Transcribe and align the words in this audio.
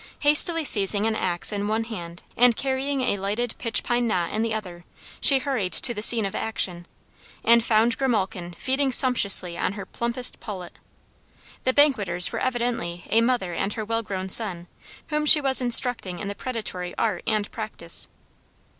Hastily 0.21 0.65
seizing 0.65 1.05
an 1.05 1.15
axe 1.15 1.51
in 1.51 1.67
one 1.67 1.83
hand 1.83 2.23
and 2.35 2.55
carrying 2.55 3.01
a 3.01 3.19
lighted 3.19 3.53
pitch 3.59 3.83
pine 3.83 4.07
knot 4.07 4.31
in 4.31 4.41
the 4.41 4.51
other, 4.51 4.83
she 5.19 5.37
hurried 5.37 5.73
to 5.73 5.93
the 5.93 6.01
scene 6.01 6.25
of 6.25 6.33
action, 6.33 6.87
and 7.45 7.63
found 7.63 7.99
Grimalkin 7.99 8.55
feasting 8.55 8.91
sumptuously 8.91 9.59
on 9.59 9.73
her 9.73 9.85
plumpest 9.85 10.39
pullet. 10.39 10.79
The 11.65 11.73
banqueters 11.73 12.31
were 12.31 12.39
evidently 12.39 13.03
a 13.11 13.21
mother 13.21 13.53
and 13.53 13.73
her 13.73 13.85
well 13.85 14.01
grown 14.01 14.27
son, 14.29 14.65
whom 15.09 15.27
she 15.27 15.39
was 15.39 15.61
instructing 15.61 16.17
in 16.17 16.27
the 16.27 16.33
predatory 16.33 16.97
art 16.97 17.21
and 17.27 17.51
practice. 17.51 18.07